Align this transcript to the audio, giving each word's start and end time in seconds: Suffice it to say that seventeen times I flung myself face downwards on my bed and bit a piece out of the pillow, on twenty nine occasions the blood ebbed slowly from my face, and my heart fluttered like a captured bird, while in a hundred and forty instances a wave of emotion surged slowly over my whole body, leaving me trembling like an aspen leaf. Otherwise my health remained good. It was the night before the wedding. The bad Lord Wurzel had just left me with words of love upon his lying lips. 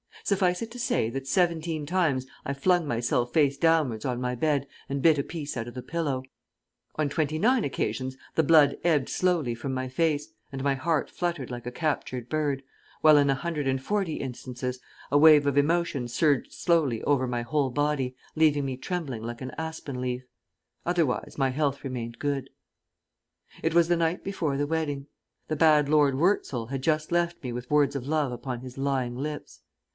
Suffice 0.23 0.61
it 0.63 0.71
to 0.71 0.79
say 0.79 1.09
that 1.11 1.27
seventeen 1.27 1.85
times 1.85 2.25
I 2.45 2.53
flung 2.53 2.87
myself 2.87 3.33
face 3.33 3.57
downwards 3.57 4.05
on 4.05 4.21
my 4.21 4.33
bed 4.33 4.67
and 4.87 5.01
bit 5.01 5.17
a 5.17 5.23
piece 5.23 5.57
out 5.57 5.67
of 5.67 5.73
the 5.73 5.81
pillow, 5.83 6.23
on 6.95 7.09
twenty 7.09 7.37
nine 7.37 7.63
occasions 7.63 8.15
the 8.35 8.43
blood 8.43 8.77
ebbed 8.83 9.09
slowly 9.09 9.53
from 9.53 9.73
my 9.73 9.87
face, 9.89 10.29
and 10.51 10.63
my 10.63 10.73
heart 10.73 11.09
fluttered 11.09 11.51
like 11.51 11.65
a 11.67 11.71
captured 11.71 12.29
bird, 12.29 12.63
while 13.01 13.17
in 13.17 13.29
a 13.29 13.35
hundred 13.35 13.67
and 13.67 13.83
forty 13.83 14.15
instances 14.15 14.79
a 15.11 15.17
wave 15.17 15.45
of 15.45 15.57
emotion 15.57 16.07
surged 16.07 16.53
slowly 16.53 17.03
over 17.03 17.27
my 17.27 17.41
whole 17.43 17.69
body, 17.69 18.15
leaving 18.35 18.65
me 18.65 18.77
trembling 18.77 19.23
like 19.23 19.41
an 19.41 19.51
aspen 19.57 20.01
leaf. 20.01 20.23
Otherwise 20.85 21.37
my 21.37 21.49
health 21.49 21.83
remained 21.83 22.19
good. 22.19 22.49
It 23.61 23.73
was 23.75 23.87
the 23.87 23.97
night 23.97 24.23
before 24.23 24.55
the 24.57 24.67
wedding. 24.67 25.07
The 25.47 25.55
bad 25.55 25.89
Lord 25.89 26.15
Wurzel 26.15 26.67
had 26.67 26.81
just 26.81 27.11
left 27.11 27.43
me 27.43 27.51
with 27.51 27.69
words 27.69 27.95
of 27.95 28.07
love 28.07 28.31
upon 28.31 28.61
his 28.61 28.77
lying 28.79 29.15
lips. 29.15 29.61